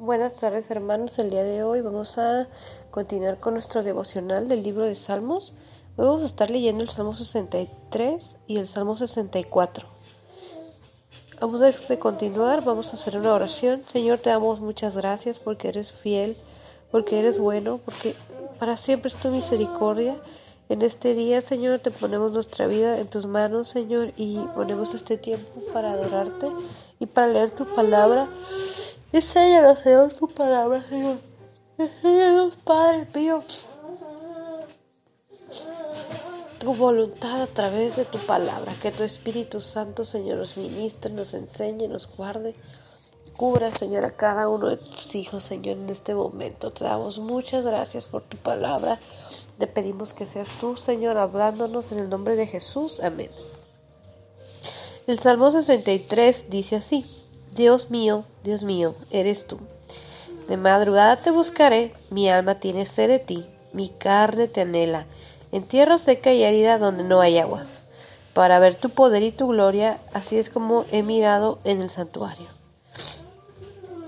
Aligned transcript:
Buenas 0.00 0.34
tardes 0.34 0.70
hermanos, 0.70 1.18
el 1.18 1.28
día 1.28 1.44
de 1.44 1.62
hoy 1.62 1.82
vamos 1.82 2.16
a 2.16 2.48
continuar 2.90 3.38
con 3.38 3.52
nuestro 3.52 3.82
devocional 3.82 4.48
del 4.48 4.62
libro 4.62 4.86
de 4.86 4.94
Salmos. 4.94 5.52
vamos 5.94 6.22
a 6.22 6.24
estar 6.24 6.48
leyendo 6.48 6.82
el 6.82 6.88
Salmo 6.88 7.14
63 7.14 8.38
y 8.46 8.56
el 8.56 8.66
Salmo 8.66 8.96
64. 8.96 9.86
Vamos 11.38 11.60
a 11.60 11.96
continuar, 11.98 12.64
vamos 12.64 12.90
a 12.90 12.94
hacer 12.94 13.18
una 13.18 13.34
oración. 13.34 13.82
Señor, 13.88 14.20
te 14.20 14.30
damos 14.30 14.60
muchas 14.60 14.96
gracias 14.96 15.38
porque 15.38 15.68
eres 15.68 15.92
fiel, 15.92 16.38
porque 16.90 17.20
eres 17.20 17.38
bueno, 17.38 17.78
porque 17.84 18.14
para 18.58 18.78
siempre 18.78 19.08
es 19.08 19.16
tu 19.16 19.28
misericordia. 19.28 20.16
En 20.70 20.80
este 20.80 21.12
día, 21.12 21.42
Señor, 21.42 21.80
te 21.80 21.90
ponemos 21.90 22.32
nuestra 22.32 22.66
vida 22.66 23.00
en 23.00 23.08
tus 23.08 23.26
manos, 23.26 23.68
Señor, 23.68 24.14
y 24.16 24.38
ponemos 24.54 24.94
este 24.94 25.18
tiempo 25.18 25.60
para 25.74 25.92
adorarte 25.92 26.46
y 26.98 27.04
para 27.04 27.26
leer 27.26 27.50
tu 27.50 27.66
palabra. 27.66 28.30
Enséñanos, 29.12 29.78
Señor, 29.80 30.12
tu 30.14 30.28
palabra, 30.28 30.84
Señor. 30.88 31.18
Enséñanos, 31.78 32.56
Padre 32.56 33.08
mío, 33.14 33.42
tu 36.60 36.74
voluntad 36.74 37.42
a 37.42 37.46
través 37.48 37.96
de 37.96 38.04
tu 38.04 38.18
palabra. 38.18 38.72
Que 38.80 38.92
tu 38.92 39.02
Espíritu 39.02 39.60
Santo, 39.60 40.04
Señor, 40.04 40.38
nos 40.38 40.56
ministre, 40.56 41.10
nos 41.10 41.34
enseñe, 41.34 41.88
nos 41.88 42.06
guarde. 42.06 42.54
Cubra, 43.36 43.72
Señor, 43.72 44.04
a 44.04 44.12
cada 44.12 44.48
uno 44.48 44.68
de 44.68 44.76
tus 44.76 45.14
hijos, 45.14 45.42
Señor, 45.42 45.78
en 45.78 45.90
este 45.90 46.14
momento. 46.14 46.70
Te 46.70 46.84
damos 46.84 47.18
muchas 47.18 47.64
gracias 47.64 48.06
por 48.06 48.22
tu 48.22 48.36
palabra. 48.36 49.00
Te 49.58 49.66
pedimos 49.66 50.12
que 50.12 50.26
seas 50.26 50.50
tú, 50.60 50.76
Señor, 50.76 51.16
hablándonos 51.18 51.90
en 51.90 51.98
el 51.98 52.10
nombre 52.10 52.36
de 52.36 52.46
Jesús. 52.46 53.00
Amén. 53.00 53.30
El 55.06 55.18
Salmo 55.18 55.50
63 55.50 56.50
dice 56.50 56.76
así. 56.76 57.19
Dios 57.54 57.90
mío, 57.90 58.24
Dios 58.44 58.62
mío, 58.62 58.94
eres 59.10 59.48
tú. 59.48 59.58
De 60.48 60.56
madrugada 60.56 61.16
te 61.16 61.32
buscaré, 61.32 61.92
mi 62.08 62.28
alma 62.28 62.60
tiene 62.60 62.86
sed 62.86 63.08
de 63.08 63.18
ti, 63.18 63.46
mi 63.72 63.88
carne 63.88 64.46
te 64.46 64.60
anhela, 64.60 65.06
en 65.50 65.64
tierra 65.64 65.98
seca 65.98 66.32
y 66.32 66.44
árida 66.44 66.78
donde 66.78 67.02
no 67.02 67.20
hay 67.20 67.38
aguas, 67.38 67.80
para 68.34 68.60
ver 68.60 68.76
tu 68.76 68.90
poder 68.90 69.24
y 69.24 69.32
tu 69.32 69.48
gloria, 69.48 69.98
así 70.12 70.38
es 70.38 70.48
como 70.48 70.84
he 70.92 71.02
mirado 71.02 71.58
en 71.64 71.80
el 71.80 71.90
santuario. 71.90 72.46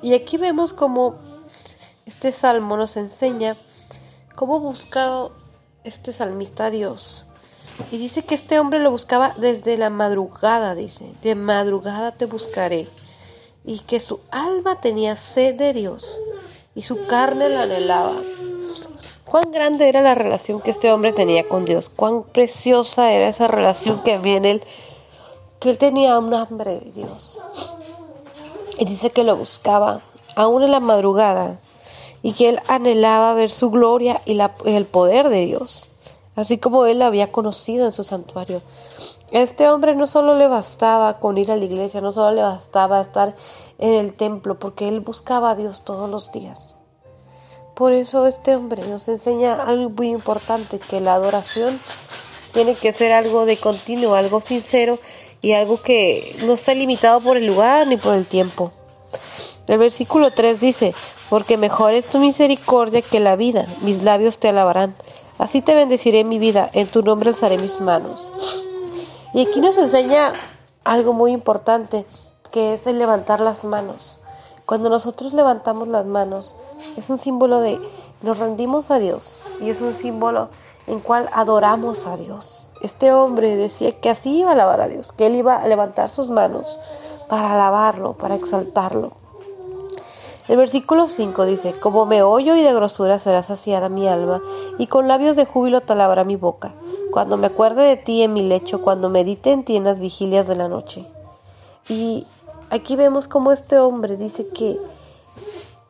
Y 0.02 0.14
aquí 0.14 0.36
vemos 0.36 0.72
como 0.72 1.16
este 2.06 2.30
salmo 2.30 2.76
nos 2.76 2.96
enseña 2.96 3.56
cómo 4.36 4.60
buscaba 4.60 5.30
este 5.82 6.12
salmista 6.12 6.66
a 6.66 6.70
Dios. 6.70 7.24
Y 7.90 7.98
dice 7.98 8.22
que 8.24 8.36
este 8.36 8.60
hombre 8.60 8.78
lo 8.78 8.92
buscaba 8.92 9.34
desde 9.36 9.76
la 9.76 9.90
madrugada, 9.90 10.76
dice, 10.76 11.12
de 11.22 11.34
madrugada 11.34 12.12
te 12.12 12.26
buscaré 12.26 12.88
y 13.64 13.80
que 13.80 14.00
su 14.00 14.20
alma 14.30 14.80
tenía 14.80 15.16
sed 15.16 15.54
de 15.54 15.72
Dios 15.72 16.18
y 16.74 16.82
su 16.82 17.06
carne 17.06 17.48
la 17.48 17.62
anhelaba. 17.62 18.14
Cuán 19.24 19.50
grande 19.50 19.88
era 19.88 20.02
la 20.02 20.14
relación 20.14 20.60
que 20.60 20.70
este 20.70 20.92
hombre 20.92 21.12
tenía 21.12 21.48
con 21.48 21.64
Dios, 21.64 21.88
cuán 21.88 22.22
preciosa 22.22 23.12
era 23.12 23.28
esa 23.28 23.48
relación 23.48 24.02
que 24.02 24.14
había 24.14 24.36
en 24.36 24.44
él, 24.44 24.62
que 25.60 25.70
él 25.70 25.78
tenía 25.78 26.18
un 26.18 26.34
hambre 26.34 26.80
de 26.80 26.90
Dios. 26.92 27.40
Y 28.78 28.84
dice 28.84 29.10
que 29.10 29.24
lo 29.24 29.36
buscaba 29.36 30.02
aún 30.34 30.62
en 30.62 30.70
la 30.70 30.80
madrugada 30.80 31.60
y 32.22 32.32
que 32.32 32.48
él 32.48 32.60
anhelaba 32.68 33.34
ver 33.34 33.50
su 33.50 33.70
gloria 33.70 34.20
y 34.24 34.38
el 34.66 34.86
poder 34.86 35.28
de 35.28 35.46
Dios, 35.46 35.88
así 36.36 36.58
como 36.58 36.86
él 36.86 36.98
lo 36.98 37.06
había 37.06 37.32
conocido 37.32 37.86
en 37.86 37.92
su 37.92 38.04
santuario 38.04 38.62
este 39.32 39.68
hombre 39.70 39.94
no 39.94 40.06
solo 40.06 40.36
le 40.36 40.46
bastaba 40.46 41.18
con 41.18 41.38
ir 41.38 41.50
a 41.50 41.56
la 41.56 41.64
iglesia, 41.64 42.02
no 42.02 42.12
solo 42.12 42.32
le 42.32 42.42
bastaba 42.42 43.00
estar 43.00 43.34
en 43.78 43.94
el 43.94 44.12
templo, 44.12 44.58
porque 44.58 44.88
él 44.88 45.00
buscaba 45.00 45.50
a 45.50 45.54
Dios 45.54 45.84
todos 45.84 46.08
los 46.08 46.32
días. 46.32 46.80
Por 47.74 47.94
eso 47.94 48.26
este 48.26 48.54
hombre 48.54 48.86
nos 48.86 49.08
enseña 49.08 49.54
algo 49.54 49.88
muy 49.88 50.10
importante, 50.10 50.78
que 50.78 51.00
la 51.00 51.14
adoración 51.14 51.80
tiene 52.52 52.74
que 52.74 52.92
ser 52.92 53.12
algo 53.12 53.46
de 53.46 53.56
continuo, 53.56 54.14
algo 54.14 54.42
sincero 54.42 54.98
y 55.40 55.52
algo 55.52 55.80
que 55.80 56.36
no 56.44 56.52
está 56.52 56.74
limitado 56.74 57.20
por 57.22 57.38
el 57.38 57.46
lugar 57.46 57.86
ni 57.86 57.96
por 57.96 58.14
el 58.14 58.26
tiempo. 58.26 58.72
El 59.66 59.78
versículo 59.78 60.30
3 60.30 60.60
dice, 60.60 60.94
porque 61.30 61.56
mejor 61.56 61.94
es 61.94 62.06
tu 62.06 62.18
misericordia 62.18 63.00
que 63.00 63.20
la 63.20 63.36
vida, 63.36 63.66
mis 63.80 64.02
labios 64.02 64.38
te 64.38 64.50
alabarán, 64.50 64.94
así 65.38 65.62
te 65.62 65.74
bendeciré 65.74 66.24
mi 66.24 66.38
vida, 66.38 66.68
en 66.74 66.88
tu 66.88 67.02
nombre 67.02 67.30
alzaré 67.30 67.56
mis 67.56 67.80
manos. 67.80 68.30
Y 69.34 69.46
aquí 69.46 69.60
nos 69.60 69.78
enseña 69.78 70.32
algo 70.84 71.12
muy 71.12 71.32
importante, 71.32 72.04
que 72.50 72.74
es 72.74 72.86
el 72.86 72.98
levantar 72.98 73.40
las 73.40 73.64
manos. 73.64 74.20
Cuando 74.66 74.90
nosotros 74.90 75.32
levantamos 75.32 75.88
las 75.88 76.06
manos, 76.06 76.54
es 76.96 77.08
un 77.10 77.18
símbolo 77.18 77.60
de 77.60 77.80
nos 78.20 78.38
rendimos 78.38 78.90
a 78.90 78.98
Dios 78.98 79.40
y 79.60 79.70
es 79.70 79.80
un 79.80 79.92
símbolo 79.92 80.48
en 80.86 81.00
cual 81.00 81.28
adoramos 81.32 82.06
a 82.06 82.16
Dios. 82.16 82.70
Este 82.82 83.12
hombre 83.12 83.56
decía 83.56 83.98
que 84.00 84.10
así 84.10 84.40
iba 84.40 84.50
a 84.50 84.52
alabar 84.52 84.80
a 84.80 84.88
Dios, 84.88 85.12
que 85.12 85.26
él 85.26 85.34
iba 85.34 85.56
a 85.56 85.66
levantar 85.66 86.10
sus 86.10 86.30
manos 86.30 86.78
para 87.28 87.54
alabarlo, 87.54 88.12
para 88.14 88.34
exaltarlo. 88.34 89.21
El 90.48 90.56
versículo 90.56 91.06
5 91.06 91.44
dice, 91.44 91.72
Como 91.78 92.04
me 92.04 92.22
oyo 92.22 92.56
y 92.56 92.62
de 92.62 92.74
grosura 92.74 93.18
será 93.20 93.42
saciada 93.44 93.88
mi 93.88 94.08
alma, 94.08 94.42
y 94.78 94.88
con 94.88 95.06
labios 95.06 95.36
de 95.36 95.46
júbilo 95.46 95.82
te 95.82 95.92
alabará 95.92 96.24
mi 96.24 96.36
boca, 96.36 96.74
cuando 97.12 97.36
me 97.36 97.46
acuerde 97.46 97.82
de 97.82 97.96
ti 97.96 98.22
en 98.22 98.32
mi 98.32 98.42
lecho, 98.42 98.82
cuando 98.82 99.08
medite 99.08 99.52
en 99.52 99.64
ti 99.64 99.76
en 99.76 99.84
las 99.84 100.00
vigilias 100.00 100.48
de 100.48 100.56
la 100.56 100.68
noche. 100.68 101.06
Y 101.88 102.26
aquí 102.70 102.96
vemos 102.96 103.28
como 103.28 103.52
este 103.52 103.78
hombre 103.78 104.16
dice 104.16 104.48
que 104.48 104.80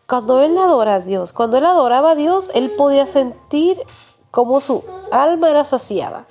cuando 0.07 0.41
él 0.41 0.59
adora 0.59 0.97
a 0.97 1.01
Dios, 1.01 1.33
cuando 1.33 1.57
él 1.57 1.65
adoraba 1.65 2.11
a 2.11 2.15
Dios, 2.15 2.51
él 2.55 2.71
podía 2.77 3.07
sentir 3.07 3.81
como 4.31 4.61
su 4.61 4.85
alma 5.11 5.49
era 5.49 5.65
saciada, 5.65 6.27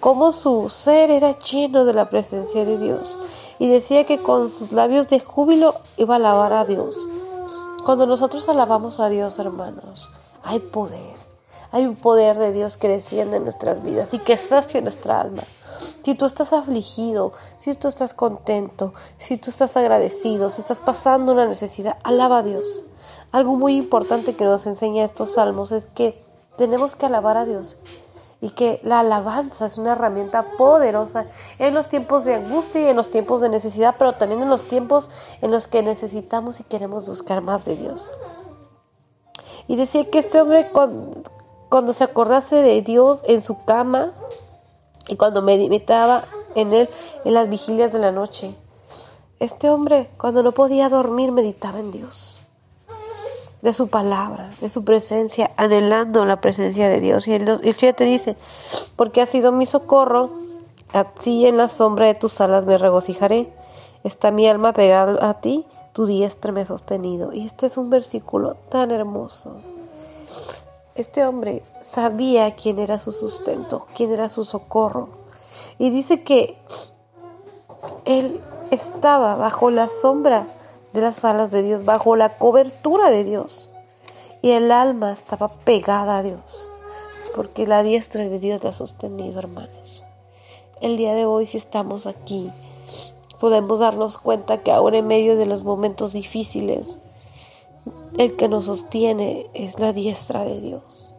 como 0.00 0.32
su 0.32 0.68
ser 0.68 1.10
era 1.10 1.38
lleno 1.38 1.84
de 1.84 1.94
la 1.94 2.10
presencia 2.10 2.64
de 2.64 2.78
Dios. 2.78 3.18
Y 3.60 3.68
decía 3.68 4.04
que 4.06 4.18
con 4.18 4.48
sus 4.48 4.72
labios 4.72 5.08
de 5.08 5.20
júbilo 5.20 5.76
iba 5.96 6.14
a 6.14 6.16
alabar 6.16 6.52
a 6.54 6.64
Dios. 6.64 6.98
Cuando 7.84 8.06
nosotros 8.06 8.48
alabamos 8.48 9.00
a 9.00 9.08
Dios, 9.08 9.38
hermanos, 9.38 10.10
hay 10.42 10.60
poder. 10.60 11.16
Hay 11.72 11.86
un 11.86 11.96
poder 11.96 12.38
de 12.38 12.52
Dios 12.52 12.76
que 12.76 12.88
desciende 12.88 13.38
en 13.38 13.44
nuestras 13.44 13.82
vidas 13.82 14.12
y 14.12 14.18
que 14.18 14.36
sacia 14.36 14.80
nuestra 14.80 15.20
alma. 15.20 15.42
Si 16.02 16.14
tú 16.14 16.26
estás 16.26 16.52
afligido, 16.52 17.32
si 17.58 17.74
tú 17.74 17.88
estás 17.88 18.12
contento, 18.12 18.92
si 19.18 19.36
tú 19.36 19.50
estás 19.50 19.76
agradecido, 19.76 20.50
si 20.50 20.60
estás 20.60 20.80
pasando 20.80 21.32
una 21.32 21.46
necesidad, 21.46 21.98
alaba 22.02 22.38
a 22.38 22.42
Dios. 22.42 22.84
Algo 23.32 23.54
muy 23.56 23.76
importante 23.76 24.34
que 24.34 24.44
nos 24.44 24.66
enseña 24.66 25.04
estos 25.04 25.34
salmos 25.34 25.72
es 25.72 25.86
que 25.86 26.22
tenemos 26.56 26.96
que 26.96 27.06
alabar 27.06 27.36
a 27.36 27.44
Dios 27.44 27.78
y 28.40 28.50
que 28.50 28.80
la 28.82 29.00
alabanza 29.00 29.66
es 29.66 29.76
una 29.76 29.92
herramienta 29.92 30.44
poderosa 30.56 31.26
en 31.58 31.74
los 31.74 31.88
tiempos 31.88 32.24
de 32.24 32.34
angustia 32.34 32.80
y 32.80 32.88
en 32.88 32.96
los 32.96 33.10
tiempos 33.10 33.40
de 33.40 33.48
necesidad, 33.48 33.96
pero 33.98 34.14
también 34.14 34.40
en 34.40 34.48
los 34.48 34.64
tiempos 34.64 35.10
en 35.42 35.50
los 35.50 35.66
que 35.66 35.82
necesitamos 35.82 36.60
y 36.60 36.64
queremos 36.64 37.08
buscar 37.08 37.42
más 37.42 37.64
de 37.66 37.76
Dios. 37.76 38.10
Y 39.68 39.76
decía 39.76 40.08
que 40.10 40.20
este 40.20 40.40
hombre 40.40 40.68
cuando, 41.68 41.92
se 41.92 42.04
acordase 42.04 42.56
de 42.56 42.80
Dios 42.82 43.22
en 43.26 43.42
su 43.42 43.64
cama 43.64 44.12
y 45.06 45.16
cuando 45.16 45.42
meditaba 45.42 46.24
en 46.54 46.72
él 46.72 46.88
en 47.24 47.34
las 47.34 47.48
vigilias 47.48 47.92
de 47.92 47.98
la 47.98 48.10
noche, 48.10 48.54
este 49.38 49.70
hombre 49.70 50.10
cuando 50.16 50.42
no 50.42 50.52
podía 50.52 50.88
dormir 50.88 51.30
meditaba 51.30 51.78
en 51.78 51.90
Dios 51.90 52.39
de 53.62 53.74
su 53.74 53.88
palabra, 53.88 54.50
de 54.60 54.70
su 54.70 54.84
presencia, 54.84 55.50
anhelando 55.56 56.24
la 56.24 56.40
presencia 56.40 56.88
de 56.88 57.00
Dios. 57.00 57.28
Y 57.28 57.34
el, 57.34 57.48
el 57.48 57.76
te 57.76 58.04
dice, 58.04 58.36
porque 58.96 59.20
ha 59.20 59.26
sido 59.26 59.52
mi 59.52 59.66
socorro, 59.66 60.30
así 60.92 61.46
en 61.46 61.56
la 61.56 61.68
sombra 61.68 62.06
de 62.06 62.14
tus 62.14 62.40
alas 62.40 62.66
me 62.66 62.78
regocijaré. 62.78 63.52
Está 64.02 64.30
mi 64.30 64.46
alma 64.48 64.72
pegada 64.72 65.28
a 65.28 65.40
ti, 65.40 65.66
tu 65.92 66.06
diestra 66.06 66.52
me 66.52 66.62
ha 66.62 66.66
sostenido. 66.66 67.32
Y 67.32 67.44
este 67.44 67.66
es 67.66 67.76
un 67.76 67.90
versículo 67.90 68.56
tan 68.70 68.90
hermoso. 68.90 69.56
Este 70.94 71.24
hombre 71.24 71.62
sabía 71.80 72.54
quién 72.56 72.78
era 72.78 72.98
su 72.98 73.12
sustento, 73.12 73.86
quién 73.94 74.12
era 74.12 74.28
su 74.28 74.44
socorro. 74.44 75.08
Y 75.78 75.90
dice 75.90 76.22
que 76.22 76.58
él 78.04 78.40
estaba 78.70 79.34
bajo 79.36 79.70
la 79.70 79.88
sombra 79.88 80.46
de 80.92 81.00
las 81.00 81.24
alas 81.24 81.50
de 81.50 81.62
Dios, 81.62 81.84
bajo 81.84 82.16
la 82.16 82.38
cobertura 82.38 83.10
de 83.10 83.24
Dios. 83.24 83.70
Y 84.42 84.50
el 84.50 84.72
alma 84.72 85.12
estaba 85.12 85.48
pegada 85.48 86.18
a 86.18 86.22
Dios, 86.22 86.70
porque 87.34 87.66
la 87.66 87.82
diestra 87.82 88.28
de 88.28 88.38
Dios 88.38 88.62
la 88.64 88.70
ha 88.70 88.72
sostenido, 88.72 89.38
hermanos. 89.38 90.02
El 90.80 90.96
día 90.96 91.14
de 91.14 91.26
hoy, 91.26 91.46
si 91.46 91.58
estamos 91.58 92.06
aquí, 92.06 92.50
podemos 93.38 93.78
darnos 93.78 94.18
cuenta 94.18 94.62
que 94.62 94.72
ahora 94.72 94.98
en 94.98 95.06
medio 95.06 95.36
de 95.36 95.46
los 95.46 95.62
momentos 95.62 96.12
difíciles, 96.12 97.02
el 98.18 98.36
que 98.36 98.48
nos 98.48 98.66
sostiene 98.66 99.50
es 99.54 99.78
la 99.78 99.92
diestra 99.92 100.44
de 100.44 100.60
Dios. 100.60 101.09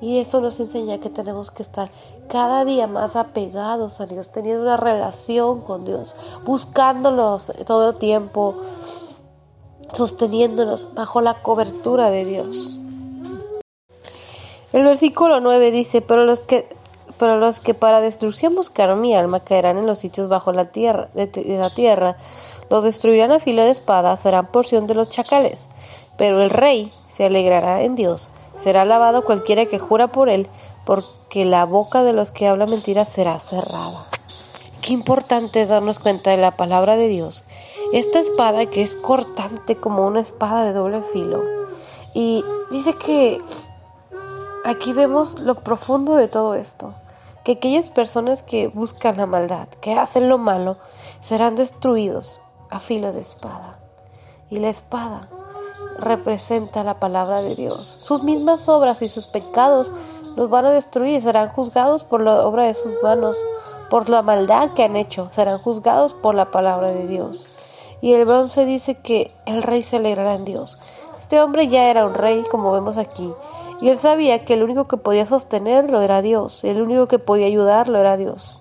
Y 0.00 0.18
eso 0.18 0.40
nos 0.40 0.60
enseña 0.60 0.98
que 0.98 1.10
tenemos 1.10 1.50
que 1.50 1.62
estar 1.62 1.90
cada 2.28 2.64
día 2.64 2.86
más 2.86 3.16
apegados 3.16 4.00
a 4.00 4.06
Dios, 4.06 4.30
teniendo 4.30 4.62
una 4.62 4.76
relación 4.76 5.60
con 5.62 5.84
Dios, 5.84 6.14
buscándolos 6.44 7.52
todo 7.66 7.90
el 7.90 7.96
tiempo, 7.96 8.54
sosteniéndonos 9.92 10.94
bajo 10.94 11.20
la 11.20 11.42
cobertura 11.42 12.10
de 12.10 12.24
Dios. 12.24 12.80
El 14.72 14.84
versículo 14.84 15.40
9 15.40 15.70
dice, 15.70 16.02
pero 16.02 16.24
los 16.24 16.40
que 16.40 16.68
pero 17.18 17.38
los 17.38 17.60
que 17.60 17.74
para 17.74 18.00
destrucción 18.00 18.54
buscaron 18.54 19.00
mi 19.00 19.14
alma 19.14 19.40
caerán 19.40 19.76
en 19.76 19.86
los 19.86 19.98
sitios 19.98 20.28
bajo 20.28 20.52
la 20.52 20.66
tierra, 20.66 21.08
de, 21.14 21.30
la 21.58 21.70
tierra, 21.70 22.16
los 22.70 22.84
destruirán 22.84 23.32
a 23.32 23.40
filo 23.40 23.64
de 23.64 23.70
espada, 23.70 24.16
serán 24.16 24.46
porción 24.46 24.86
de 24.86 24.94
los 24.94 25.08
chacales. 25.10 25.68
Pero 26.16 26.42
el 26.42 26.50
rey 26.50 26.92
se 27.08 27.26
alegrará 27.26 27.82
en 27.82 27.96
Dios, 27.96 28.30
será 28.62 28.82
alabado 28.82 29.24
cualquiera 29.24 29.66
que 29.66 29.78
jura 29.78 30.08
por 30.08 30.28
él, 30.28 30.48
porque 30.84 31.44
la 31.44 31.64
boca 31.64 32.02
de 32.02 32.12
los 32.12 32.30
que 32.30 32.46
hablan 32.46 32.70
mentiras 32.70 33.08
será 33.08 33.38
cerrada. 33.38 34.06
Qué 34.80 34.92
importante 34.92 35.62
es 35.62 35.68
darnos 35.68 35.98
cuenta 35.98 36.30
de 36.30 36.36
la 36.36 36.56
palabra 36.56 36.96
de 36.96 37.08
Dios. 37.08 37.44
Esta 37.92 38.18
espada 38.20 38.66
que 38.66 38.82
es 38.82 38.96
cortante 38.96 39.76
como 39.76 40.06
una 40.06 40.20
espada 40.20 40.64
de 40.64 40.72
doble 40.72 41.02
filo. 41.12 41.42
Y 42.14 42.44
dice 42.70 42.94
que 42.94 43.40
aquí 44.64 44.92
vemos 44.92 45.38
lo 45.38 45.56
profundo 45.56 46.14
de 46.14 46.28
todo 46.28 46.54
esto 46.54 46.94
que 47.48 47.52
aquellas 47.52 47.88
personas 47.88 48.42
que 48.42 48.68
buscan 48.68 49.16
la 49.16 49.24
maldad, 49.24 49.68
que 49.80 49.94
hacen 49.94 50.28
lo 50.28 50.36
malo, 50.36 50.76
serán 51.22 51.56
destruidos 51.56 52.42
a 52.68 52.78
filo 52.78 53.10
de 53.10 53.20
espada. 53.20 53.78
Y 54.50 54.58
la 54.58 54.68
espada 54.68 55.30
representa 55.98 56.84
la 56.84 57.00
palabra 57.00 57.42
de 57.42 57.54
Dios. 57.54 57.98
Sus 58.00 58.22
mismas 58.22 58.68
obras 58.68 59.02
y 59.02 59.08
sus 59.08 59.26
pecados 59.26 59.90
los 60.36 60.48
van 60.48 60.66
a 60.66 60.70
destruir, 60.70 61.20
serán 61.22 61.48
juzgados 61.48 62.04
por 62.04 62.22
la 62.22 62.46
obra 62.46 62.64
de 62.64 62.74
sus 62.74 62.92
manos, 63.02 63.36
por 63.90 64.08
la 64.08 64.22
maldad 64.22 64.70
que 64.74 64.84
han 64.84 64.96
hecho, 64.96 65.30
serán 65.32 65.58
juzgados 65.58 66.14
por 66.14 66.34
la 66.34 66.50
palabra 66.50 66.92
de 66.92 67.06
Dios. 67.06 67.48
Y 68.00 68.12
el 68.12 68.24
bronce 68.24 68.64
dice 68.64 68.94
que 68.96 69.32
el 69.46 69.62
rey 69.62 69.82
se 69.82 69.96
alegrará 69.96 70.34
en 70.34 70.44
Dios. 70.44 70.78
Este 71.18 71.40
hombre 71.40 71.66
ya 71.68 71.90
era 71.90 72.06
un 72.06 72.14
rey, 72.14 72.44
como 72.50 72.72
vemos 72.72 72.96
aquí, 72.96 73.32
y 73.80 73.88
él 73.88 73.98
sabía 73.98 74.44
que 74.44 74.54
el 74.54 74.62
único 74.62 74.86
que 74.86 74.96
podía 74.96 75.26
sostenerlo 75.26 76.00
era 76.00 76.22
Dios, 76.22 76.62
el 76.64 76.80
único 76.80 77.08
que 77.08 77.18
podía 77.18 77.46
ayudarlo 77.46 77.98
era 77.98 78.16
Dios. 78.16 78.58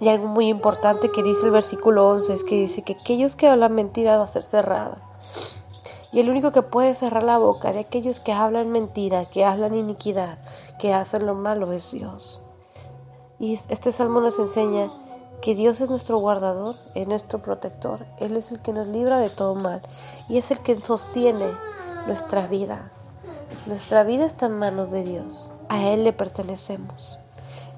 Y 0.00 0.08
algo 0.08 0.26
muy 0.26 0.48
importante 0.48 1.10
que 1.10 1.22
dice 1.22 1.46
el 1.46 1.52
versículo 1.52 2.08
11 2.10 2.32
es 2.32 2.44
que 2.44 2.56
dice 2.56 2.82
que 2.82 2.94
aquellos 2.94 3.36
que 3.36 3.48
hablan 3.48 3.74
mentira 3.74 4.16
va 4.16 4.24
a 4.24 4.28
ser 4.28 4.42
cerrada. 4.42 4.98
Y 6.14 6.20
el 6.20 6.30
único 6.30 6.52
que 6.52 6.62
puede 6.62 6.94
cerrar 6.94 7.24
la 7.24 7.38
boca 7.38 7.72
de 7.72 7.80
aquellos 7.80 8.20
que 8.20 8.32
hablan 8.32 8.70
mentira, 8.70 9.24
que 9.24 9.44
hablan 9.44 9.74
iniquidad, 9.74 10.38
que 10.78 10.94
hacen 10.94 11.26
lo 11.26 11.34
malo 11.34 11.72
es 11.72 11.90
Dios. 11.90 12.40
Y 13.40 13.54
este 13.68 13.90
salmo 13.90 14.20
nos 14.20 14.38
enseña 14.38 14.90
que 15.42 15.56
Dios 15.56 15.80
es 15.80 15.90
nuestro 15.90 16.18
guardador, 16.18 16.76
es 16.94 17.08
nuestro 17.08 17.42
protector. 17.42 18.06
Él 18.20 18.36
es 18.36 18.52
el 18.52 18.60
que 18.60 18.72
nos 18.72 18.86
libra 18.86 19.18
de 19.18 19.28
todo 19.28 19.56
mal 19.56 19.82
y 20.28 20.38
es 20.38 20.52
el 20.52 20.60
que 20.60 20.78
sostiene 20.80 21.48
nuestra 22.06 22.46
vida. 22.46 22.92
Nuestra 23.66 24.04
vida 24.04 24.24
está 24.24 24.46
en 24.46 24.56
manos 24.56 24.92
de 24.92 25.02
Dios. 25.02 25.50
A 25.68 25.82
Él 25.82 26.04
le 26.04 26.12
pertenecemos. 26.12 27.18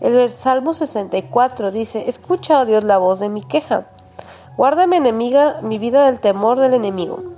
El 0.01 0.31
Salmo 0.31 0.75
64 0.75 1.71
dice, 1.71 2.11
Escucha, 2.11 2.61
oh 2.61 2.67
Dios, 2.67 2.85
la 2.85 2.99
voz 2.99 3.19
de 3.19 3.31
mi 3.31 3.43
queja. 3.43 3.87
Guárdame, 4.59 4.99
enemiga, 4.99 5.63
mi 5.63 5.79
vida 5.79 6.05
del 6.05 6.21
temor 6.21 6.59
del 6.61 6.75
enemigo. 6.75 7.36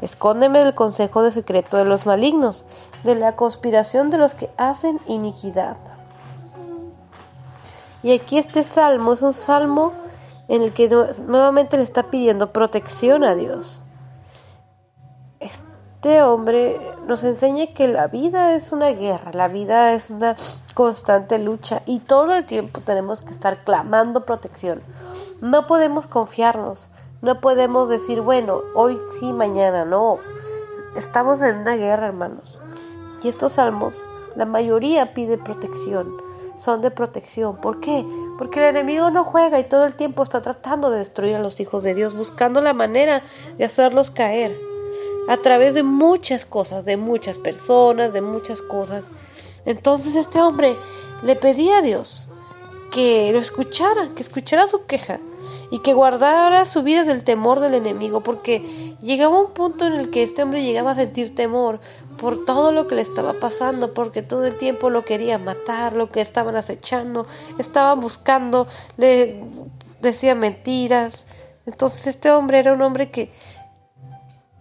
Escóndeme 0.00 0.60
del 0.60 0.74
consejo 0.74 1.22
de 1.22 1.30
secreto 1.30 1.76
de 1.76 1.84
los 1.84 2.06
malignos, 2.06 2.64
de 3.04 3.14
la 3.14 3.36
conspiración 3.36 4.10
de 4.10 4.18
los 4.18 4.34
que 4.34 4.50
hacen 4.56 5.00
iniquidad. 5.06 5.76
Y 8.02 8.12
aquí 8.12 8.38
este 8.38 8.64
salmo 8.64 9.12
es 9.12 9.22
un 9.22 9.34
salmo 9.34 9.92
en 10.48 10.62
el 10.62 10.72
que 10.72 10.88
nuevamente 11.26 11.76
le 11.76 11.82
está 11.82 12.04
pidiendo 12.04 12.52
protección 12.52 13.24
a 13.24 13.34
Dios 13.34 13.82
este 16.00 16.22
hombre 16.22 16.80
nos 17.06 17.24
enseña 17.24 17.66
que 17.74 17.86
la 17.86 18.06
vida 18.06 18.54
es 18.54 18.72
una 18.72 18.88
guerra, 18.88 19.32
la 19.34 19.48
vida 19.48 19.92
es 19.92 20.08
una 20.08 20.34
constante 20.72 21.38
lucha 21.38 21.82
y 21.84 21.98
todo 21.98 22.34
el 22.34 22.46
tiempo 22.46 22.80
tenemos 22.80 23.20
que 23.20 23.34
estar 23.34 23.64
clamando 23.64 24.24
protección. 24.24 24.80
No 25.42 25.66
podemos 25.66 26.06
confiarnos, 26.06 26.90
no 27.22 27.40
podemos 27.40 27.88
decir, 27.88 28.20
bueno, 28.20 28.62
hoy 28.74 28.98
sí, 29.18 29.32
mañana 29.32 29.84
no. 29.84 30.18
Estamos 30.96 31.42
en 31.42 31.58
una 31.58 31.76
guerra, 31.76 32.06
hermanos. 32.06 32.60
Y 33.22 33.28
estos 33.28 33.52
salmos, 33.52 34.08
la 34.36 34.46
mayoría 34.46 35.12
pide 35.12 35.36
protección, 35.36 36.16
son 36.56 36.80
de 36.80 36.90
protección. 36.90 37.56
¿Por 37.56 37.80
qué? 37.80 38.06
Porque 38.38 38.60
el 38.60 38.76
enemigo 38.76 39.10
no 39.10 39.24
juega 39.24 39.60
y 39.60 39.64
todo 39.64 39.84
el 39.84 39.96
tiempo 39.96 40.22
está 40.22 40.40
tratando 40.40 40.90
de 40.90 40.98
destruir 40.98 41.36
a 41.36 41.40
los 41.40 41.60
hijos 41.60 41.82
de 41.82 41.94
Dios, 41.94 42.14
buscando 42.14 42.62
la 42.62 42.72
manera 42.72 43.22
de 43.58 43.64
hacerlos 43.66 44.10
caer 44.10 44.56
a 45.28 45.36
través 45.36 45.74
de 45.74 45.82
muchas 45.82 46.46
cosas, 46.46 46.86
de 46.86 46.96
muchas 46.96 47.36
personas, 47.36 48.14
de 48.14 48.22
muchas 48.22 48.62
cosas. 48.62 49.04
Entonces 49.66 50.16
este 50.16 50.40
hombre 50.40 50.74
le 51.22 51.36
pedía 51.36 51.78
a 51.78 51.82
Dios 51.82 52.28
que 52.90 53.30
lo 53.32 53.38
escuchara, 53.38 54.08
que 54.16 54.22
escuchara 54.22 54.66
su 54.66 54.86
queja 54.86 55.20
y 55.70 55.80
que 55.80 55.92
guardara 55.94 56.64
su 56.66 56.82
vida 56.82 57.04
del 57.04 57.24
temor 57.24 57.60
del 57.60 57.74
enemigo, 57.74 58.20
porque 58.20 58.96
llegaba 59.00 59.40
un 59.40 59.52
punto 59.52 59.86
en 59.86 59.94
el 59.94 60.10
que 60.10 60.22
este 60.22 60.42
hombre 60.42 60.62
llegaba 60.62 60.92
a 60.92 60.94
sentir 60.96 61.34
temor 61.34 61.80
por 62.18 62.44
todo 62.44 62.72
lo 62.72 62.86
que 62.86 62.96
le 62.96 63.02
estaba 63.02 63.34
pasando, 63.34 63.94
porque 63.94 64.22
todo 64.22 64.44
el 64.44 64.56
tiempo 64.56 64.90
lo 64.90 65.04
quería 65.04 65.38
matar, 65.38 65.94
lo 65.94 66.10
que 66.10 66.20
estaban 66.20 66.56
acechando, 66.56 67.26
estaban 67.58 68.00
buscando, 68.00 68.66
le 68.96 69.42
decía 70.00 70.34
mentiras. 70.34 71.24
Entonces 71.66 72.08
este 72.08 72.30
hombre 72.30 72.58
era 72.58 72.72
un 72.72 72.82
hombre 72.82 73.10
que 73.10 73.30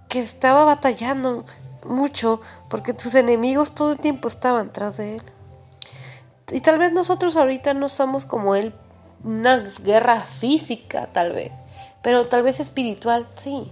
que 0.09 0.19
estaba 0.19 0.65
batallando 0.65 1.45
mucho 1.85 2.41
porque 2.67 2.93
sus 2.97 3.15
enemigos 3.15 3.73
todo 3.73 3.93
el 3.93 3.99
tiempo 3.99 4.27
estaban 4.27 4.73
tras 4.73 4.97
de 4.97 5.15
él. 5.15 5.23
Y 6.51 6.61
tal 6.61 6.79
vez 6.79 6.91
nosotros 6.91 7.37
ahorita 7.37 7.75
no 7.75 7.87
somos 7.89 8.25
como 8.25 8.55
él, 8.55 8.73
una 9.23 9.71
guerra 9.83 10.23
física 10.39 11.09
tal 11.11 11.31
vez, 11.31 11.61
pero 12.01 12.27
tal 12.27 12.43
vez 12.43 12.59
espiritual 12.59 13.27
sí, 13.35 13.69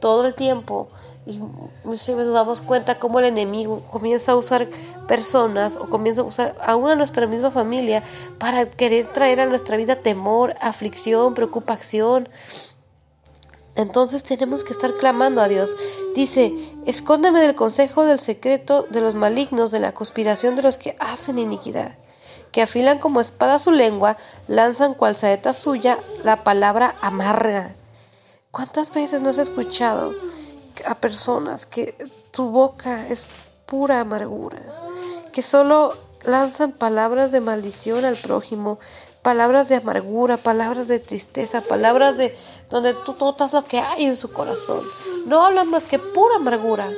todo 0.00 0.26
el 0.26 0.34
tiempo. 0.34 0.88
Y 1.26 1.38
muchas 1.84 2.16
nos 2.16 2.32
damos 2.32 2.62
cuenta 2.62 2.98
cómo 2.98 3.18
el 3.18 3.26
enemigo 3.26 3.82
comienza 3.90 4.32
a 4.32 4.36
usar 4.36 4.68
personas 5.06 5.76
o 5.76 5.90
comienza 5.90 6.22
a 6.22 6.24
usar 6.24 6.56
a 6.62 6.76
una 6.76 6.94
nuestra 6.94 7.26
misma 7.26 7.50
familia 7.50 8.02
para 8.38 8.70
querer 8.70 9.06
traer 9.12 9.40
a 9.40 9.46
nuestra 9.46 9.76
vida 9.76 9.96
temor, 9.96 10.54
aflicción, 10.62 11.34
preocupación, 11.34 12.28
entonces 13.80 14.22
tenemos 14.22 14.64
que 14.64 14.72
estar 14.72 14.94
clamando 14.94 15.40
a 15.40 15.48
Dios. 15.48 15.76
Dice, 16.14 16.54
escóndeme 16.86 17.40
del 17.40 17.54
consejo 17.54 18.04
del 18.04 18.20
secreto 18.20 18.86
de 18.90 19.00
los 19.00 19.14
malignos, 19.14 19.70
de 19.70 19.80
la 19.80 19.92
conspiración 19.92 20.56
de 20.56 20.62
los 20.62 20.76
que 20.76 20.96
hacen 21.00 21.38
iniquidad, 21.38 21.96
que 22.52 22.62
afilan 22.62 22.98
como 22.98 23.20
espada 23.20 23.58
su 23.58 23.70
lengua, 23.72 24.16
lanzan 24.48 24.94
cual 24.94 25.16
saeta 25.16 25.54
suya 25.54 25.98
la 26.24 26.44
palabra 26.44 26.96
amarga. 27.00 27.74
¿Cuántas 28.50 28.92
veces 28.92 29.22
no 29.22 29.30
has 29.30 29.38
escuchado 29.38 30.12
a 30.84 30.94
personas 30.96 31.66
que 31.66 31.94
tu 32.30 32.50
boca 32.50 33.06
es 33.08 33.26
pura 33.66 34.00
amargura, 34.00 34.60
que 35.32 35.42
solo 35.42 35.96
lanzan 36.24 36.72
palabras 36.72 37.32
de 37.32 37.40
maldición 37.40 38.04
al 38.04 38.16
prójimo, 38.16 38.78
palabras 39.22 39.68
de 39.68 39.76
amargura, 39.76 40.36
palabras 40.36 40.88
de 40.88 40.98
tristeza, 40.98 41.60
palabras 41.60 42.16
de 42.16 42.34
donde 42.70 42.94
tú 43.04 43.14
notas 43.18 43.52
lo 43.52 43.64
que 43.64 43.80
hay 43.80 44.04
en 44.04 44.16
su 44.16 44.32
corazón. 44.32 44.84
No 45.26 45.44
hablan 45.44 45.68
más 45.68 45.86
que 45.86 45.98
pura 45.98 46.36
amargura. 46.36 46.90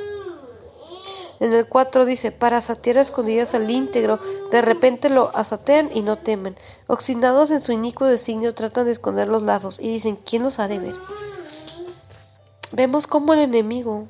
En 1.39 1.51
el 1.51 1.67
4 1.67 2.05
dice, 2.05 2.31
para 2.31 2.61
satear 2.61 2.97
escondidas 2.97 3.53
al 3.53 3.69
íntegro, 3.69 4.19
de 4.51 4.61
repente 4.61 5.09
lo 5.09 5.35
asatean 5.35 5.89
y 5.93 6.01
no 6.01 6.17
temen. 6.17 6.55
Obstinados 6.87 7.51
en 7.51 7.59
su 7.59 7.71
inicuo 7.73 8.07
designio 8.07 8.53
tratan 8.53 8.85
de 8.85 8.91
esconder 8.91 9.27
los 9.27 9.41
lazos 9.41 9.79
y 9.79 9.91
dicen, 9.91 10.15
¿quién 10.15 10.43
los 10.43 10.59
ha 10.59 10.67
de 10.67 10.79
ver? 10.79 10.95
Vemos 12.71 13.07
como 13.07 13.33
el 13.33 13.39
enemigo 13.39 14.07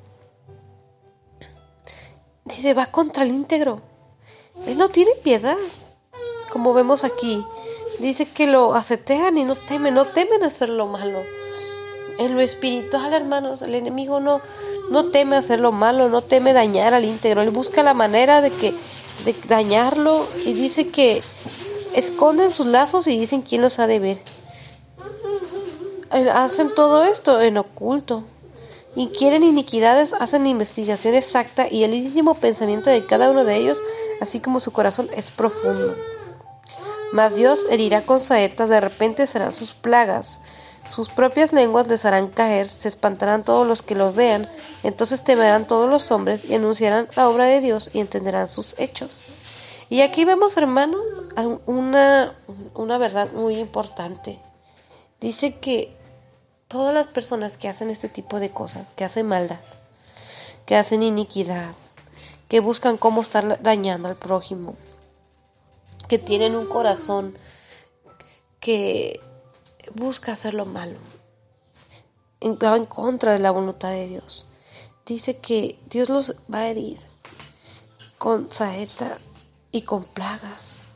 dice, 2.46 2.74
va 2.74 2.88
contra 2.88 3.24
el 3.24 3.32
íntegro. 3.32 3.82
Él 4.66 4.78
no 4.78 4.90
tiene 4.90 5.12
piedad, 5.16 5.58
como 6.52 6.74
vemos 6.74 7.04
aquí. 7.04 7.44
Dice 8.00 8.26
que 8.26 8.48
lo 8.48 8.74
acetean 8.74 9.38
y 9.38 9.44
no 9.44 9.56
temen, 9.56 9.94
no 9.94 10.06
temen 10.06 10.44
hacer 10.44 10.70
lo 10.70 10.88
malo. 10.88 11.20
En 12.20 12.36
lo 12.36 12.42
espiritual, 12.42 13.14
hermanos, 13.14 13.62
el 13.62 13.76
enemigo 13.76 14.20
no, 14.20 14.42
no 14.92 15.10
teme 15.10 15.36
hacer 15.36 15.60
lo 15.60 15.72
malo, 15.72 16.10
no 16.10 16.22
teme 16.22 16.54
dañar 16.54 16.94
al 16.94 17.06
íntegro. 17.06 17.42
Él 17.42 17.50
busca 17.50 17.82
la 17.84 17.94
manera 17.94 18.42
de 18.42 18.52
que 18.52 18.74
de 19.26 19.36
dañarlo 19.48 20.28
y 20.46 20.54
dice 20.54 20.90
que 20.90 21.24
esconden 21.96 22.52
sus 22.52 22.66
lazos 22.66 23.08
y 23.08 23.18
dicen 23.18 23.42
quién 23.42 23.62
los 23.62 23.80
ha 23.80 23.88
de 23.88 24.00
ver. 24.00 24.22
Hacen 26.12 26.74
todo 26.76 27.04
esto 27.04 27.42
en 27.42 27.58
oculto. 27.58 28.24
Y 28.96 29.08
quieren 29.08 29.42
iniquidades, 29.42 30.14
hacen 30.14 30.46
investigación 30.46 31.16
exacta 31.16 31.68
y 31.68 31.84
el 31.84 31.96
íntimo 31.96 32.36
pensamiento 32.36 32.92
de 32.92 33.04
cada 33.08 33.32
uno 33.32 33.44
de 33.44 33.56
ellos, 33.56 33.82
así 34.22 34.40
como 34.40 34.60
su 34.60 34.72
corazón, 34.72 35.10
es 35.16 35.32
profundo. 35.32 35.96
Mas 37.14 37.36
Dios 37.36 37.68
herirá 37.70 38.02
con 38.02 38.20
saetas, 38.20 38.68
de 38.70 38.82
repente 38.82 39.28
serán 39.28 39.54
sus 39.54 39.76
plagas. 39.76 40.42
Sus 40.88 41.10
propias 41.10 41.54
lenguas 41.54 41.88
les 41.88 42.06
harán 42.06 42.30
caer, 42.30 42.68
se 42.68 42.88
espantarán 42.88 43.46
todos 43.46 43.68
los 43.68 43.84
que 43.84 43.94
los 43.94 44.16
vean, 44.16 44.50
entonces 44.82 45.24
temerán 45.24 45.68
todos 45.68 45.88
los 45.88 46.12
hombres 46.12 46.44
y 46.44 46.56
anunciarán 46.56 47.08
la 47.16 47.30
obra 47.30 47.46
de 47.46 47.62
Dios 47.62 47.92
y 47.94 48.00
entenderán 48.00 48.50
sus 48.50 48.74
hechos. 48.80 49.28
Y 49.92 50.02
aquí 50.02 50.26
vemos, 50.26 50.58
hermano, 50.58 50.98
una, 51.68 52.36
una 52.74 52.98
verdad 52.98 53.32
muy 53.32 53.60
importante. 53.60 54.40
Dice 55.22 55.60
que 55.60 55.96
todas 56.68 56.96
las 56.96 57.06
personas 57.06 57.58
que 57.58 57.70
hacen 57.70 57.92
este 57.92 58.10
tipo 58.10 58.40
de 58.40 58.50
cosas, 58.50 58.90
que 58.90 59.06
hacen 59.06 59.28
maldad, 59.28 59.62
que 60.66 60.76
hacen 60.76 61.04
iniquidad, 61.04 61.76
que 62.48 62.60
buscan 62.60 62.98
cómo 62.98 63.22
estar 63.22 63.62
dañando 63.62 64.10
al 64.10 64.16
prójimo, 64.16 64.76
que 66.08 66.20
tienen 66.20 66.56
un 66.56 66.68
corazón 66.68 67.38
que 68.60 69.20
busca 69.94 70.34
hacer 70.34 70.54
lo 70.54 70.66
malo, 70.66 71.00
va 72.42 72.76
en 72.76 72.86
contra 72.86 73.34
de 73.34 73.40
la 73.40 73.52
voluntad 73.52 73.90
de 73.90 74.08
Dios. 74.08 74.46
Dice 75.06 75.38
que 75.38 75.80
Dios 75.90 76.10
los 76.10 76.36
va 76.54 76.60
a 76.60 76.68
herir 76.68 77.00
con 78.18 78.52
saeta 78.52 79.18
y 79.72 79.82
con 79.82 80.06
plagas. 80.06 80.88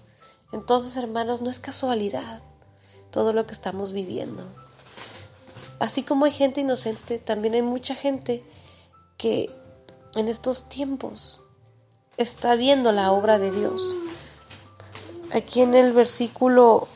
Entonces, 0.54 0.96
hermanos, 0.96 1.42
no 1.42 1.50
es 1.50 1.60
casualidad 1.60 2.42
todo 3.12 3.34
lo 3.34 3.46
que 3.46 3.54
estamos 3.54 3.92
viviendo. 3.92 4.44
Así 5.80 6.04
como 6.04 6.26
hay 6.26 6.32
gente 6.32 6.62
inocente, 6.62 7.20
también 7.20 7.54
hay 7.54 7.62
mucha 7.62 7.96
gente 7.96 8.44
que 9.18 9.52
en 10.16 10.28
estos 10.28 10.70
tiempos 10.70 11.42
está 12.18 12.56
viendo 12.56 12.92
la 12.92 13.12
obra 13.12 13.38
de 13.38 13.52
Dios. 13.52 13.96
Aquí 15.34 15.62
en 15.62 15.74
el 15.74 15.92
versículo 15.92 16.88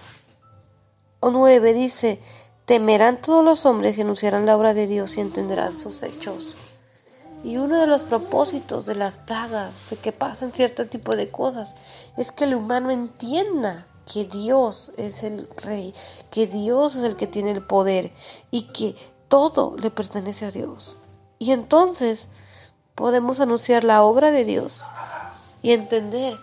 9 1.22 1.74
dice, 1.74 2.20
temerán 2.66 3.22
todos 3.22 3.44
los 3.44 3.66
hombres 3.66 3.98
y 3.98 4.02
anunciarán 4.02 4.46
la 4.46 4.56
obra 4.56 4.74
de 4.74 4.88
Dios 4.88 5.18
y 5.18 5.22
entenderán 5.22 5.74
sus 5.76 6.02
hechos. 6.02 6.56
Y 7.44 7.58
uno 7.58 7.80
de 7.80 7.88
los 7.88 8.04
propósitos 8.04 8.86
de 8.86 8.96
las 8.96 9.18
plagas, 9.18 9.90
de 9.90 9.98
que 9.98 10.12
pasen 10.12 10.54
cierto 10.54 10.88
tipo 10.88 11.16
de 11.16 11.30
cosas, 11.30 11.76
es 12.18 12.32
que 12.32 12.46
el 12.46 12.56
humano 12.56 12.92
entienda 12.92 13.86
que 14.12 14.26
Dios 14.26 14.94
es 14.96 15.24
el 15.24 15.50
rey, 15.58 15.94
que 16.30 16.48
Dios 16.48 16.96
es 16.96 17.04
el 17.04 17.16
que 17.18 17.28
tiene 17.28 17.52
el 17.52 17.66
poder 17.66 18.12
y 18.50 18.64
que 18.64 18.96
todo 19.28 19.76
le 19.78 19.92
pertenece 19.92 20.46
a 20.46 20.52
Dios. 20.52 20.98
Y 21.38 21.52
entonces 21.52 22.30
podemos 22.96 23.40
anunciar 23.40 23.84
la 23.84 24.04
obra 24.04 24.32
de 24.32 24.46
Dios 24.46 24.88
y 25.62 25.72
entender 25.72 26.38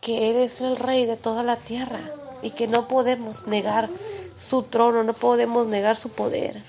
que 0.00 0.30
Él 0.30 0.36
es 0.36 0.60
el 0.60 0.76
rey 0.76 1.06
de 1.06 1.16
toda 1.16 1.42
la 1.42 1.56
tierra 1.56 2.00
y 2.42 2.50
que 2.50 2.68
no 2.68 2.88
podemos 2.88 3.46
negar 3.46 3.88
su 4.36 4.62
trono, 4.62 5.02
no 5.02 5.14
podemos 5.14 5.66
negar 5.66 5.96
su 5.96 6.10
poder. 6.10 6.62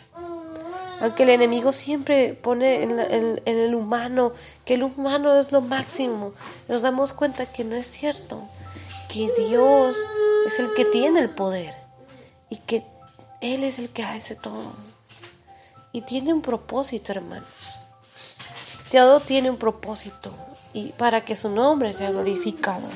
Aunque 1.01 1.23
el 1.23 1.29
enemigo 1.29 1.71
siempre 1.71 2.33
pone 2.33 2.83
en, 2.83 2.99
en, 2.99 3.39
el 3.45 3.73
humano 3.73 4.33
que 4.65 4.73
el 4.73 4.83
humano 4.83 5.39
es 5.39 5.51
lo 5.51 5.61
máximo, 5.61 6.33
nos 6.67 6.81
damos 6.81 7.13
cuenta 7.13 7.45
que 7.45 7.63
no 7.63 7.75
es 7.75 7.87
cierto, 7.89 8.41
que 9.07 9.31
Dios 9.37 9.97
es 10.47 10.59
el 10.59 10.73
que 10.73 10.83
tiene 10.85 11.21
el 11.21 11.29
poder 11.29 11.73
y 12.49 12.57
que 12.57 12.83
Él 13.39 13.63
es 13.63 13.79
el 13.79 13.89
que 13.89 14.03
hace 14.03 14.35
todo. 14.35 14.73
Y 15.91 16.01
tiene 16.01 16.33
un 16.33 16.41
propósito, 16.41 17.13
hermanos. 17.13 17.79
Todo 18.91 19.19
tiene 19.21 19.49
un 19.49 19.57
propósito 19.57 20.33
y 20.73 20.89
para 20.89 21.23
que 21.23 21.35
su 21.35 21.49
nombre 21.49 21.93
sea 21.93 22.11
glorificado. 22.11 22.87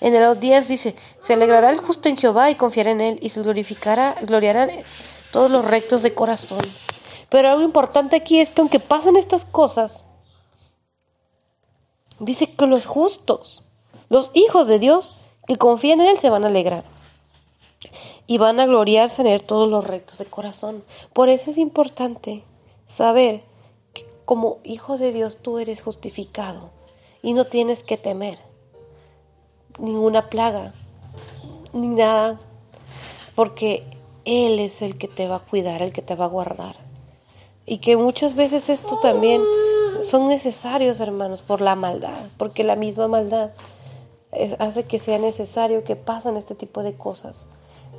En 0.00 0.20
los 0.20 0.38
días 0.38 0.68
dice, 0.68 0.94
se 1.20 1.34
alegrará 1.34 1.70
el 1.70 1.78
justo 1.78 2.08
en 2.08 2.16
Jehová 2.16 2.50
y 2.50 2.54
confiará 2.54 2.90
en 2.90 3.00
él 3.00 3.18
y 3.20 3.30
se 3.30 3.42
glorificará, 3.42 4.16
gloriarán 4.22 4.70
todos 5.32 5.50
los 5.50 5.64
rectos 5.64 6.02
de 6.02 6.14
corazón. 6.14 6.64
Pero 7.28 7.50
algo 7.50 7.62
importante 7.62 8.16
aquí 8.16 8.40
es 8.40 8.50
que 8.50 8.60
aunque 8.60 8.80
pasen 8.80 9.16
estas 9.16 9.44
cosas, 9.44 10.06
dice 12.20 12.52
que 12.52 12.66
los 12.66 12.86
justos, 12.86 13.64
los 14.08 14.30
hijos 14.34 14.68
de 14.68 14.78
Dios 14.78 15.14
que 15.46 15.56
confían 15.56 16.00
en 16.00 16.08
Él 16.08 16.18
se 16.18 16.30
van 16.30 16.44
a 16.44 16.48
alegrar 16.48 16.84
y 18.26 18.38
van 18.38 18.60
a 18.60 18.66
gloriarse 18.66 19.22
en 19.22 19.28
Él 19.28 19.42
todos 19.42 19.68
los 19.68 19.84
rectos 19.84 20.18
de 20.18 20.26
corazón. 20.26 20.84
Por 21.12 21.28
eso 21.28 21.50
es 21.50 21.58
importante 21.58 22.44
saber 22.86 23.42
que 23.92 24.06
como 24.24 24.58
hijo 24.62 24.96
de 24.96 25.12
Dios 25.12 25.38
tú 25.42 25.58
eres 25.58 25.82
justificado 25.82 26.70
y 27.20 27.32
no 27.32 27.44
tienes 27.44 27.82
que 27.82 27.96
temer 27.96 28.47
ninguna 29.78 30.28
plaga, 30.28 30.72
ni 31.72 31.88
nada, 31.88 32.40
porque 33.34 33.84
Él 34.24 34.58
es 34.58 34.82
el 34.82 34.98
que 34.98 35.08
te 35.08 35.28
va 35.28 35.36
a 35.36 35.40
cuidar, 35.40 35.82
el 35.82 35.92
que 35.92 36.02
te 36.02 36.14
va 36.14 36.26
a 36.26 36.28
guardar. 36.28 36.76
Y 37.66 37.78
que 37.78 37.96
muchas 37.96 38.34
veces 38.34 38.68
esto 38.70 38.98
también 39.00 39.42
son 40.02 40.28
necesarios, 40.28 41.00
hermanos, 41.00 41.42
por 41.42 41.60
la 41.60 41.74
maldad, 41.74 42.26
porque 42.36 42.64
la 42.64 42.76
misma 42.76 43.08
maldad 43.08 43.50
hace 44.58 44.84
que 44.84 44.98
sea 44.98 45.18
necesario 45.18 45.84
que 45.84 45.96
pasen 45.96 46.36
este 46.36 46.54
tipo 46.54 46.82
de 46.82 46.94
cosas. 46.94 47.46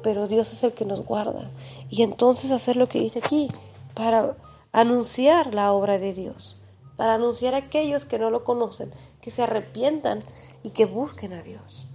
Pero 0.03 0.27
Dios 0.27 0.53
es 0.53 0.63
el 0.63 0.73
que 0.73 0.85
nos 0.85 1.05
guarda. 1.05 1.49
Y 1.89 2.03
entonces 2.03 2.51
hacer 2.51 2.75
lo 2.77 2.87
que 2.87 2.99
dice 2.99 3.19
aquí, 3.19 3.49
para 3.93 4.35
anunciar 4.71 5.53
la 5.53 5.73
obra 5.73 5.99
de 5.99 6.13
Dios, 6.13 6.57
para 6.99 7.13
anunciar 7.13 7.53
a 7.53 7.59
aquellos 7.59 8.03
que 8.03 8.19
no 8.19 8.29
lo 8.29 8.43
conocen, 8.43 8.91
que 9.21 9.31
se 9.31 9.41
arrepientan 9.41 10.21
y 10.63 10.71
que 10.71 10.83
busquen 10.83 11.31
a 11.31 11.41
Dios. 11.41 11.87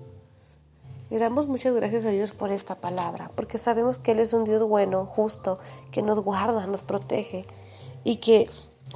Le 1.10 1.18
damos 1.18 1.46
muchas 1.46 1.74
gracias 1.74 2.06
a 2.06 2.08
Dios 2.08 2.30
por 2.30 2.50
esta 2.50 2.76
palabra, 2.76 3.30
porque 3.34 3.58
sabemos 3.58 3.98
que 3.98 4.12
Él 4.12 4.20
es 4.20 4.32
un 4.32 4.44
Dios 4.44 4.62
bueno, 4.62 5.04
justo, 5.04 5.58
que 5.90 6.00
nos 6.00 6.20
guarda, 6.20 6.66
nos 6.66 6.82
protege 6.82 7.44
y 8.02 8.16
que 8.16 8.48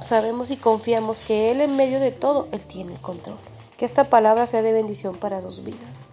sabemos 0.03 0.49
y 0.49 0.57
confiamos 0.57 1.21
que 1.21 1.51
Él 1.51 1.61
en 1.61 1.75
medio 1.75 1.99
de 1.99 2.11
todo, 2.11 2.47
Él 2.53 2.61
tiene 2.61 2.93
el 2.93 3.01
control. 3.01 3.37
Que 3.77 3.85
esta 3.85 4.09
palabra 4.09 4.47
sea 4.47 4.63
de 4.63 4.73
bendición 4.73 5.15
para 5.15 5.43
sus 5.43 5.63
vidas. 5.63 6.08